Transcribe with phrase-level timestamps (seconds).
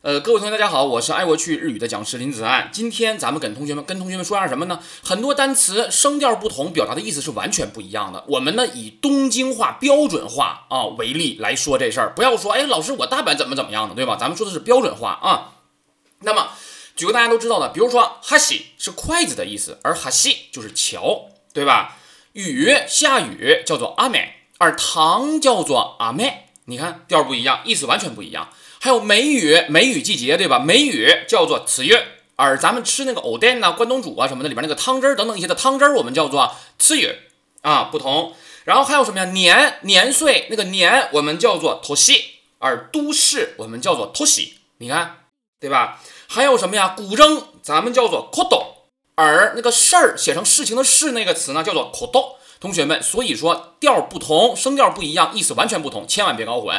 [0.00, 2.70] 呃，各位同学，大家好，我是爱国趣日语的讲师林子安。
[2.72, 4.78] 今天咱们跟同学们跟同学们说一下什么呢？
[5.02, 8.22] 很多单词声调不同，表达的意思是完全不一样的。
[8.28, 14.16] 我们呢以东京话标准化啊为例来说这事儿，不要说哎老师我大阪怎么怎么样的，对吧？
[14.16, 15.54] 咱们说的是标准化啊。
[16.20, 16.50] 那么
[16.94, 21.22] 举个大家都知道的，比如说哈西是筷子的意思，而哈西就是桥，
[21.52, 21.96] 对吧？
[22.34, 28.50] 雨下雨叫做阿美，而糖叫做阿妹，你看调不一样，意思完全不一样。
[28.78, 30.58] 还有梅雨，梅雨季节，对吧？
[30.58, 32.06] 梅雨叫做此月，
[32.36, 37.20] 而咱们吃那个藕店呐、关东煮啊什么的，里边那个汤汁儿等等一些的汤汁儿，我们叫做次月
[37.62, 38.34] 啊，不同。
[38.64, 39.24] 然后还有什么呀？
[39.24, 42.22] 年年岁那个年，我们叫做托西，
[42.58, 45.24] 而都市我们叫做托西，你看
[45.58, 46.00] 对吧？
[46.26, 46.94] 还有什么呀？
[46.94, 48.74] 古筝咱们叫做 kodo，
[49.14, 52.36] 而那个事儿写成事情的事那个词呢，叫做 kodo。
[52.60, 56.76] 同学们，所以说调不同，声调不一样，意思完全不同，千万别搞混。